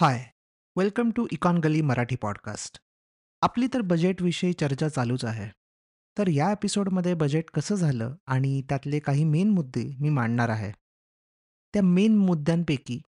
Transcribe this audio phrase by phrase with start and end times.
[0.00, 0.24] Hi,
[0.78, 2.80] welcome to Econ Gali Marathi podcast.
[3.42, 5.50] आपली तर बजेटविषयी चर्चा चालूच आहे.
[6.18, 10.72] तर या एपिसोडमध्ये बजेट कसं झालं आणि त्यातले काही मेन मुद्दे मी मांडणार आहे.
[11.74, 13.00] त्या मेन मुद्द्यांपैकी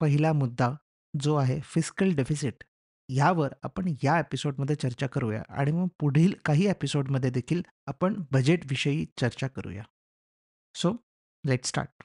[0.00, 0.72] पहिला मुद्दा
[1.20, 2.64] जो आहे फिस्कल डेफिसिट
[3.08, 9.48] यावर आपण या एपिसोडमध्ये चर्चा करूया आणि मग पुढील काही एपिसोडमध्ये देखील आपण बजेटविषयी चर्चा
[9.48, 9.82] करूया.
[10.74, 10.92] So
[11.46, 12.04] let start.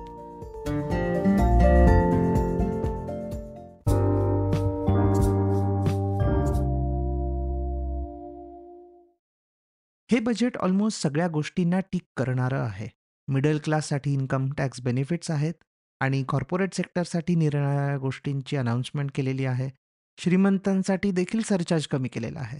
[10.11, 12.87] हे बजेट ऑलमोस्ट सगळ्या गोष्टींना टिक करणारं आहे.
[13.27, 15.53] मिडल क्लाससाठी इन्कम टॅक्स बेनिफिट्स आहेत
[16.01, 19.69] आणि कॉर्पोरेट सेक्टरसाठी निरनिराळ्या गोष्टींची अनाउन्समेंट केलेली आहे.
[20.17, 22.59] श्रीमंतांसाठी देखील सरचार्ज कमी केलेला आहे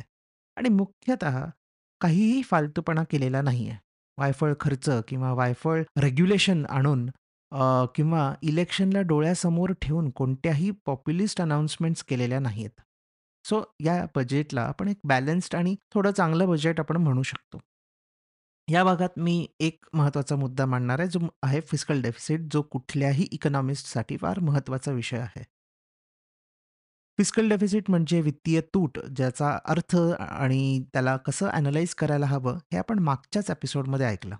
[0.57, 1.43] आणि मुख्यतः
[2.01, 3.77] काहीही फालतूपणा केलेला नाही आहे.
[4.17, 7.05] वायफळ खर्च किंवा वायफळ रेग्युलेशन आणून
[7.95, 12.81] किंवा इलेक्शनला डोळ्यासमोर ठेवून कोणत्याही पॉप्युलिस्ट अनाउन्समेंट्स केलेल्या नाहीत.
[13.43, 17.59] सो या बजेटला आपण एक बॅलन्स्ड आणि थोडं चांगलं बजेट आपण म्हणू शकतो.
[18.69, 24.17] या भागात मी एक महत्त्वाचा मुद्दा मांडणार आहे, जो आहे फिस्कल डेफिसिट, जो कुठल्याही इकॉनॉमिस्टसाठी
[24.17, 25.43] फार महत्त्वाचा विषय आहे.
[27.17, 32.99] फिस्कल डेफिसिट म्हणजे वित्तीय तूट, ज्याचा अर्थ आणि त्याला कसं ॲनलाईज करायला हवं, हे आपण
[32.99, 34.35] मागच्याच एपिसोडमध्ये ऐकलं.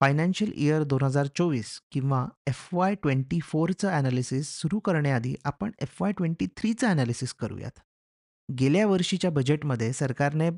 [0.00, 7.34] फायनान्शियल इयर दोन हजार चोवीस किंवा एफ-वाय 24चं ॲनालिसिस सुरू करण्याआधी आपण एफ-वाय 23चं ॲनालिसिस
[7.34, 7.80] करूयात.
[8.50, 10.50] गेल्या वर्षीच्या बजेटमध्ये सरकारने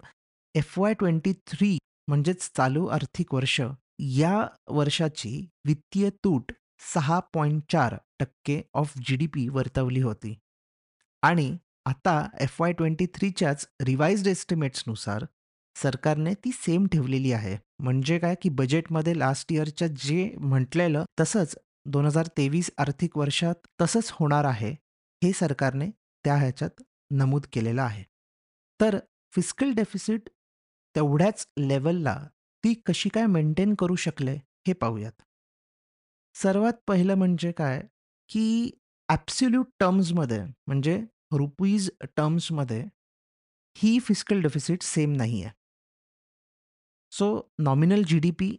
[0.55, 1.79] एफ-वाय 23
[2.09, 3.61] म्हणजेच चालू आर्थिक वर्ष
[3.99, 6.53] या वर्षाची वित्तीय तूट
[6.95, 10.39] सहा पॉइंट चार टक्के ऑफ जी-डी-पी वर्तवली होती
[11.23, 11.57] आणि
[11.87, 15.25] आता एफ-वाय 23च्याच रिवाइज्ड एस्टिमेट्सनुसार
[15.77, 17.57] सरकारने ती सेम ठेवलेली आहे.
[17.79, 21.57] म्हणजे काय की बजेटमध्ये लास्ट इयरच्या जे म्हटलेलं तसंच
[21.87, 24.71] दोन हजार तेवीस आर्थिक वर्षात तसंच होणार आहे,
[25.25, 25.91] हे सरकारने
[26.25, 26.83] त्या ह्याच्यात
[27.15, 28.05] नमूद केलेलं आहे.
[28.81, 28.99] तर
[29.33, 30.29] फिस्कल डेफिसिट
[30.97, 32.29] तेवढ्याच लेवलला
[32.65, 34.33] ती कशी काय मेंटेन करू शकले
[34.67, 35.23] हे पाहूयात.
[36.35, 37.83] सर्वात पहिलं म्हणजे काय,
[38.29, 38.71] की
[39.09, 40.99] ॲब्सोल्यूट टर्म्समध्ये म्हणजे
[41.33, 42.85] रुपीज टर्म्समध्ये
[43.77, 45.53] ही फिस्कल डेफिसिट सेम नाही आहे.
[47.13, 48.57] So nominal GDP,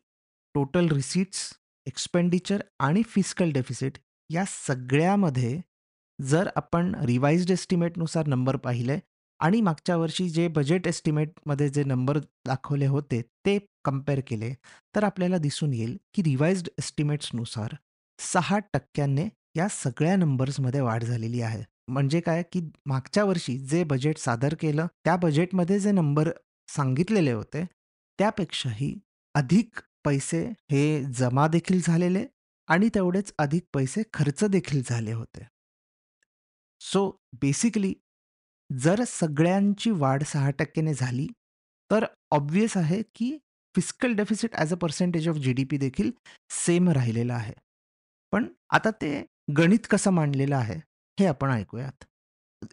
[0.53, 3.97] total receipts, expenditure आणि फिस्कल डेफिसिट
[4.29, 5.61] या सगळ्यामध्ये
[6.19, 8.99] जर आपण रिवाइज्ड एस्टिमेटनुसार नंबर पाहिले
[9.39, 12.17] आणि मागच्या वर्षी जे बजेट एस्टिमेटमध्ये जे नंबर
[12.47, 14.53] दाखवले होते ते कंपेअर केले
[14.95, 17.75] तर आपल्याला दिसून येईल की रिवाइज्ड एस्टिमेट्सनुसार
[18.19, 19.27] सहा टक्क्यांनी
[19.57, 21.63] या सगळ्या नंबर्समध्ये वाढ झालेली आहे.
[21.87, 26.29] म्हणजे काय की मागच्या वर्षी जे बजेट सादर केलं त्या बजेटमध्ये जे नंबर
[26.69, 27.63] सांगितलेले होते
[28.19, 28.93] त्यापेक्षाही
[29.35, 32.25] अधिक पैसे हे जमा देखील झालेले
[32.67, 35.47] आणि तेवढेच अधिक पैसे खर्च देखील झाले होते.
[36.85, 37.09] सो
[37.41, 37.93] बेसिकली
[38.69, 41.27] जर सगळ्यांची वाढ सहा टक्क्याने झाली,
[41.91, 43.37] तर ऑब्व्हियस आहे की
[43.75, 46.11] fiscal deficit as a percentage of GDP देखील
[46.49, 47.53] सेम राहिलेलं आहे.
[48.33, 49.11] पण आता ते
[49.57, 50.79] गणित कसं मांडलेलं आहे,
[51.17, 52.03] हे आपण ऐकूयात.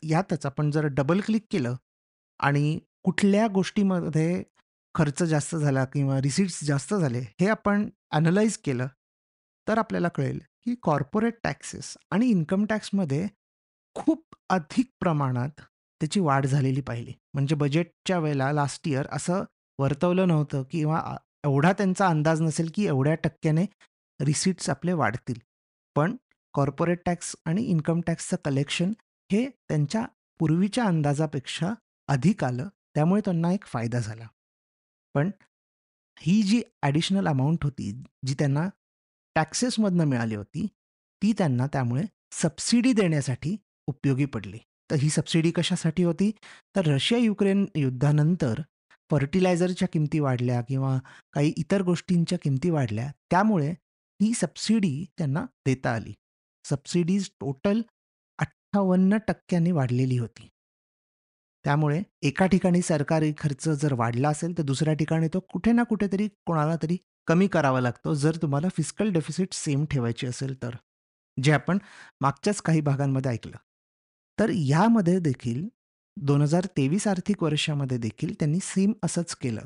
[0.02, 1.74] यातच आपण जर डबल क्लिक केलं
[2.40, 4.42] आणि कुठल्या गोष्टीमध्ये
[4.94, 8.86] खर्च जास्त झाला किंवा रिसिट्स जास्त झाले, हे आपण ॲनलाईज केलं,
[9.66, 13.26] तर आपल्याला कळेल की कॉर्पोरेट टॅक्सेस आणि इन्कम टॅक्समध्ये
[13.94, 17.12] खूप अधिक प्रमाणात त्याची वाढ झालेली पाहिली.
[17.34, 19.44] म्हणजे बजेटच्या वेळेला लास्ट इयर असं
[19.78, 23.64] वर्तवलं नव्हतं किंवा एवढा त्यांचा अंदाज नसेल की एवढ्या टक्क्याने
[24.20, 25.40] रिसिट्स आपले वाढतील.
[25.96, 26.16] पण
[26.54, 28.92] कॉर्पोरेट टॅक्स आणि इन्कम टॅक्सचं कलेक्शन
[29.32, 30.06] हे त्यांच्या
[30.38, 31.74] पूर्वीच्या अंदाजापेक्षा
[32.08, 32.68] अधिक आलं.
[32.94, 34.26] त्यामुळे त्यांना एक फायदा झाला.
[35.14, 35.30] पण
[36.18, 38.68] ही जी ॲडिशनल अमाऊंट होती, जी त्यांना
[39.34, 40.66] टॅक्सेसमधनं मिळाली होती,
[41.22, 42.02] ती त्यांना त्यामुळे
[42.32, 43.56] सबसिडी देण्यासाठी
[43.86, 44.58] उपयोगी पडली.
[44.90, 46.30] तर ही सबसिडी कशासाठी होती?
[46.76, 48.54] तर रशिया-युक्रेन युद्धानंतर
[49.10, 50.98] फर्टिलायझरच्या किमती वाढल्या किंवा
[51.32, 53.10] काही इतर गोष्टींच्या किमती वाढल्या.
[53.30, 53.70] त्यामुळे
[54.22, 56.14] ही सबसिडी त्यांना देता आली.
[56.64, 57.82] सबसिडीज टोटल
[58.38, 60.48] अठ्ठावन्न टक्क्यांनी वाढलेली होती.
[61.64, 66.28] त्यामुळे एका ठिकाणी सरकारी खर्च जर वाढला असेल, तर दुसऱ्या ठिकाणी तो कुठे ना कुठेतरी
[66.46, 66.96] कोणाला तरी
[67.26, 70.70] कमी करावा लागतो, जर तुम्हाला फिस्कल डेफिसिट सेम ठेवायची असेल तर.
[71.42, 71.78] जे आपण
[72.20, 73.56] मागच्याच काही भागांमध्ये ऐकलं.
[74.38, 75.68] तर यामध्ये देखील
[76.16, 79.60] 2023 आर्थिक वर्षामध्ये देखील त्यांनी सेम असंच केलं.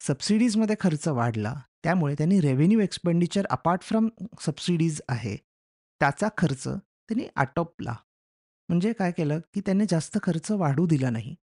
[0.00, 1.54] सबसिडीजमध्ये खर्च वाढला,
[1.84, 4.08] त्यामुळे त्यांनी revenue expenditure apart from
[4.40, 5.36] subsidies आहे,
[6.00, 7.94] त्याचा खर्च त्यांनी आटोपला.
[8.68, 11.34] म्हणजे काय केलं, की त्यांनी जास्त खर्च वाढू दिला नाही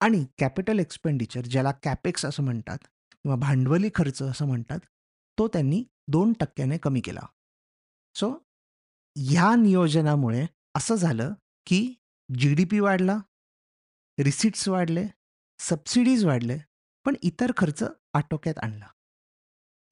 [0.00, 2.78] आणि कॅपिटल एक्सपेंडिचर ज्याला कॅपेक्स असं म्हणतात
[3.12, 4.78] किंवा भांडवली खर्च असं म्हणतात,
[5.38, 7.20] तो त्यांनी 2% ने कमी केला.
[8.14, 8.30] सो
[9.16, 11.32] ह्या नियोजनामुळे असं झालं,
[11.66, 11.94] की
[12.38, 13.18] जी-डी-पी वाढला,
[14.18, 15.06] रिसिट्स वाढले,
[15.58, 16.58] सबसिडीज वाढले,
[17.04, 17.84] पण इतर खर्च
[18.14, 18.86] आटोक्यात आणला.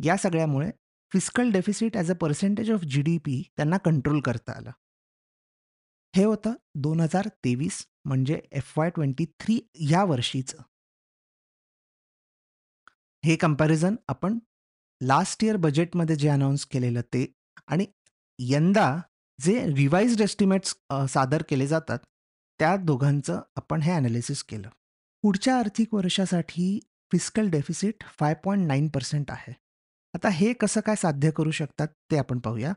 [0.05, 0.71] या सगळ्यामुळे
[1.13, 4.71] fiscal deficit as a percentage of GDP त्यांना कंट्रोल करता आलं.
[6.17, 9.61] हे होतं 2023 म्हणजे एफ-वाय-23
[9.91, 10.59] या वर्षीचं.
[13.25, 14.39] हे कंपॅरिझन आपण
[15.03, 17.33] लास्ट इयर बजेटमध्ये जे अनाउन्स केलेलं ते
[17.67, 17.87] आणि
[18.39, 19.01] यंदा
[19.41, 20.75] जे रिवाइज्ड एस्टिमेट्स
[21.09, 21.99] सादर केले जातात,
[22.59, 24.69] त्या दोघांचं आपण हे ॲनालिसिस केलं.
[25.23, 26.81] पुढच्या आर्थिक वर्षासाठी
[27.13, 29.53] फिस्कल डेफिसिट 5.9% आहे.
[30.15, 32.73] आता हे कसं काय साध्य करू शकतात ते आपण पाहूया.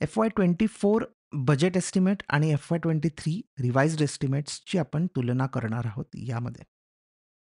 [0.00, 6.64] एफ-वाय-24 बजेट एस्टिमेट आणि एफ-वाय-23 रिवाइज्ड एस्टिमेट्सची आपण तुलना करणार आहोत यामध्ये.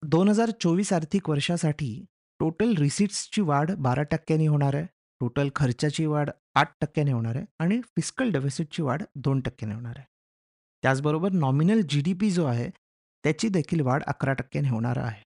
[0.02, 2.04] 2024 आर्थिक वर्षासाठी
[2.40, 4.86] टोटल रिसिट्सची वाढ बारा टक्क्यांनी होणार आहे.
[5.20, 10.06] टोटल खर्चाची वाढ आठ टक्क्याने होणार आहे आणि फिस्कल डेफिसिटची वाढ दोन टक्क्याने होणार आहे.
[10.82, 12.70] त्याचबरोबर नॉमिनल जी-डी-पी जो आहे,
[13.24, 15.22] त्याची देखील वाढ अकरा टक्क्याने होणार आहे.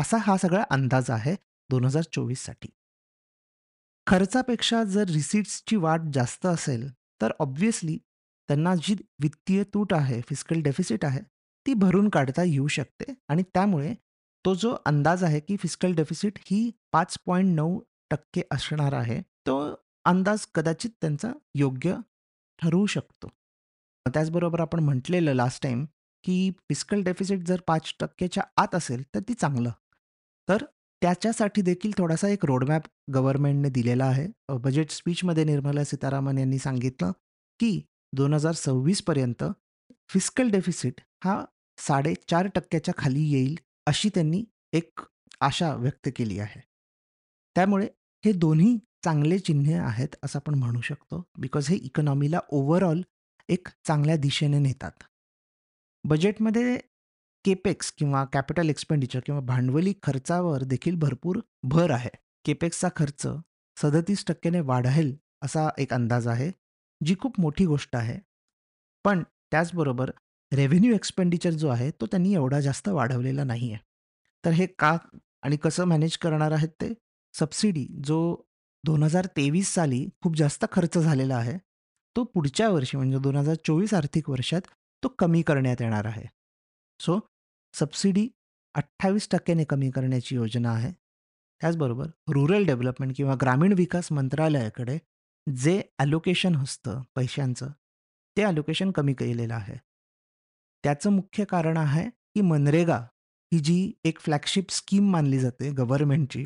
[0.00, 1.36] असा हा सगळा अंदाज आहे
[1.70, 2.68] 2024 साठी.
[4.06, 6.90] खर्चापेक्षा जर रिसीट्सची वाढ जास्त असेल,
[7.22, 7.98] तर ऑब्व्हियसली
[8.48, 11.20] त्यांना जी वित्तीय तूट आहे, फिस्कल डेफिसिट आहे,
[11.66, 13.94] ती भरून काढता येऊ शकते आणि त्यामुळे
[14.46, 19.74] तो जो अंदाज आहे, की फिस्कल डेफिसिट ही 5.9% असणार आहे, तो
[20.04, 21.96] अंदाज कदाचित त्यांचा योग्य
[22.62, 23.28] ठरवू शकतो.
[24.08, 25.84] त्याचबरोबर आपण म्हटलेलं लास्ट टाईम,
[26.24, 29.70] की फिस्कल डेफिसिट जर पाच टक्क्याच्या आत असेल, तर ती चांगलं.
[30.48, 30.64] तर
[31.02, 32.82] त्याच्यासाठी देखील थोडासा एक रोडमॅप
[33.14, 34.56] गव्हर्नमेंटने दिलेला आहे.
[34.56, 37.10] बजेट स्पीचमध्ये निर्मला सीतारामन यांनी सांगितलं,
[37.60, 37.82] की
[38.12, 39.44] दोन हजार सव्वीसपर्यंत
[40.08, 41.44] फिस्कल डेफिसिट हा
[41.78, 45.00] साडेचार टक्क्याच्या खाली येईल, अशी त्यांनी एक
[45.40, 46.60] आशा व्यक्त केली आहे.
[47.54, 47.88] त्यामुळे
[48.24, 51.22] हे दोन्ही चांगले चिन्हे आहेत, असं आपण म्हणू शकतो.
[51.38, 53.00] बिकॉज हे इकॉनॉमीला ओव्हरऑल
[53.48, 55.02] एक चांगल्या दिशेने नेतात.
[56.04, 56.78] बजेटमध्ये
[57.44, 62.10] केपेक्स किंवा कॅपिटल एक्सपेंडिचर किंवा भांडवली खर्चावर देखील भरपूर भर आहे.
[62.44, 63.26] केपेक्सचा खर्च
[63.76, 66.50] सदतीस टक्क्याने वाढेल, असा एक अंदाज आहे,
[67.00, 68.18] जी खूप मोठी गोष्ट आहे.
[69.04, 70.10] पण त्याचबरोबर
[70.52, 73.82] रेव्हेन्यू एक्सपेंडिचर जो आहे, तो त्यांनी एवढा जास्त वाढवलेला नाही आहे
[74.44, 74.96] तर हे का
[75.42, 76.92] आणि कसं मॅनेज करणार आहेत ते?
[77.34, 78.36] सबसिडी जो
[78.86, 81.58] 2023 साली खूप जास्त खर्च झालेला आहे,
[82.16, 84.60] तो पुढच्या वर्षी म्हणजे 2024 आर्थिक वर्षात
[85.02, 86.24] तो कमी करण्यात येणार आहे.
[87.00, 87.18] सो
[87.74, 88.28] सबसिडी
[88.74, 90.92] अठ्ठावीस टक्क्याने कमी करण्याची योजना आहे.
[91.60, 94.98] त्याचबरोबर रुरल डेव्हलपमेंट किंवा ग्रामीण विकास मंत्रालयाकडे
[95.56, 97.68] जे ॲलोकेशन असतं पैशांचं,
[98.36, 99.76] ते ॲलोकेशन कमी केलेलं आहे.
[100.84, 102.98] त्याचं मुख्य कारण आहे, की मनरेगा
[103.52, 106.44] ही जी एक फ्लॅगशिप स्कीम मानली जाते गव्हर्नमेंटची,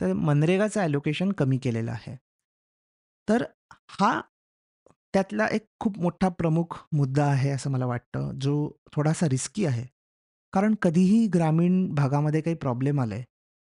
[0.00, 2.16] तर मनरेगाचं ॲलोकेशन कमी केलेलं आहे.
[3.28, 3.44] तर
[3.88, 4.20] हा
[5.14, 9.86] त्यातला एक खूप मोठा प्रमुख मुद्दा आहे, असं मला वाटतं, जो थोडासा रिस्की आहे.
[10.52, 13.20] कारण कधीही ग्रामीण भागामध्ये काही प्रॉब्लेम आले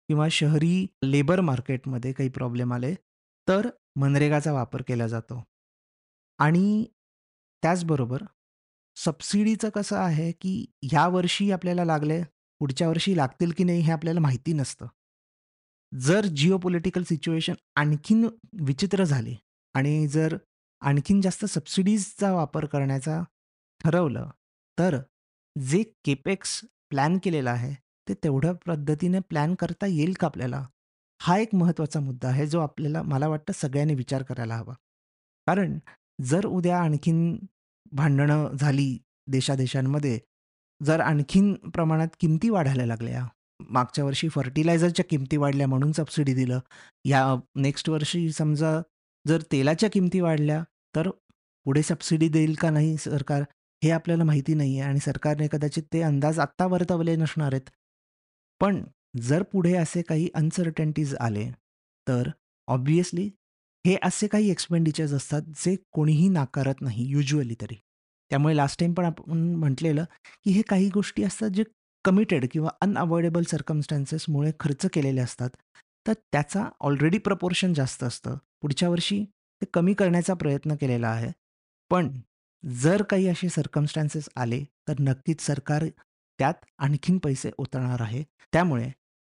[0.10, 2.94] किंवा शहरी लेबर मार्केटमध्ये काही प्रॉब्लेम आले,
[3.48, 5.44] तर मनरेगाचा वापर केला जातो.
[6.40, 6.86] आणि
[7.64, 8.24] त्याचबरोबर
[8.96, 12.22] सबसिडीचं कसं आहे, की ह्या वर्षी आपल्याला लागले,
[12.62, 14.88] पुढच्या वर्षी लागतील की नाही हे आपल्याला माहिती नसतं.
[15.94, 18.30] जर जिओपॉलिटिकल सिच्युएशन आणखीन
[18.62, 19.36] विचित्र झाली
[19.74, 20.38] आणि जर
[20.82, 23.24] आणखीन जास्त सबसिडीजचा वापर करण्याचा
[23.84, 24.30] ठरवलं,
[24.80, 24.98] तर
[25.68, 27.74] जे केपेक्स प्लॅन केलेलं आहे,
[28.10, 30.68] ते तेवढ्या पद्धतीने प्लॅन करता येईल का आपल्याला?
[31.22, 34.74] हा एक महत्त्वाचा मुद्दा आहे, जो आपल्याला मला वाटतं सगळ्यांनी विचार करायला हवा.
[35.48, 35.80] कारण
[36.22, 37.40] जर उद्या आणखीन
[37.92, 40.20] भांडणं झाली देशादेशांमध्ये,
[40.84, 43.28] जर आणखीन प्रमाणात किमती वाढायला लागल्या,
[43.60, 46.60] मागच्या वर्षी फर्टिलायझरच्या किमती वाढल्या म्हणून सबसिडी दिलं,
[47.06, 48.80] या नेक्स्ट वर्षी समजा
[49.28, 50.64] जर तेलाच्या किमती वाढल्या,
[50.96, 51.10] तर
[51.66, 53.44] पुढे सबसिडी देईल का नाही सरकार?
[53.84, 57.70] हे आपल्याला माहिती नाही आहे आणि सरकारने कदाचित ते अंदाज आत्ता वर्तवले नसणार आहेत.
[58.62, 58.84] पण
[59.22, 61.50] जर पुढे असे काही अनसर्टन्टीज आले
[62.08, 62.30] तर
[62.68, 63.30] ऑब्वियसली
[63.86, 67.76] हे असे काही एक्सपेंडिचर्स असतात जे कोणीही नाकारत नाही युज्युअली तरी.
[68.32, 70.04] त्यामुळे लास्ट टाइम पण आपण म्हटलेलं
[70.46, 71.64] की हे काही गोष्टी असतात जे
[72.06, 75.50] कमिटेड किंवा अनअवॉइडेबल सर्कमस्टान्सेसमुळे खर्च केलेले असतात
[76.08, 78.38] तर त्याचा ऑलरेडी प्रपोर्शन जास्त असतं.
[78.62, 79.24] पुढच्या वर्षी
[79.62, 81.32] ते कमी करण्याचा प्रयत्न केलेला आहे.
[81.90, 82.20] पण
[82.66, 85.86] जर काही असे सर्कमस्टान्सेस आले तर नक्कीच सरकार
[86.40, 88.24] त्यात आणखीन पैसे उतरणार आहे.
[88.54, 88.90] त्यामुळे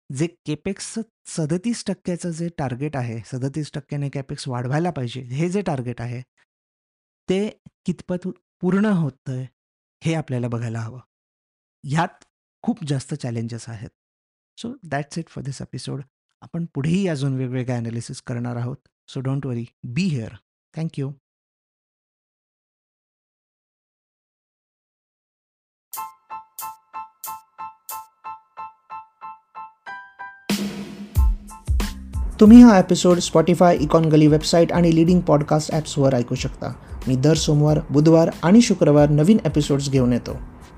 [0.10, 6.02] जे केपेक्सचं सदतीस टक्क्याचं जे टार्गेट आहे सदतीस टक्क्याने कॅपेक्स वाढवायला पाहिजे हे जे टार्गेट
[6.02, 6.22] आहे
[7.30, 7.50] ते
[7.86, 8.28] कितपत
[8.62, 9.44] पूर्ण होतं
[10.04, 11.00] हे आपल्याला बघायला हवं.
[11.84, 12.24] ह्यात
[12.64, 13.90] खूप जास्त चॅलेंजेस आहेत.
[14.58, 16.02] So that's it for this episode
[16.42, 18.78] आपण पुढेही अजून वेगवेगळे ॲनालिसिस करणार आहोत.
[19.08, 20.36] So don't worry be here
[20.74, 21.12] thank you
[32.40, 36.72] तुम्ही हा episode Spotify Econ Gali website आणि लिडिंग पॉडकास्ट ॲप्सवर ऐकू शकता.
[37.08, 40.38] मी दर सोमवार बुधवार आणि शुक्रवार नवीन एपिसोड्स घेऊन येतो.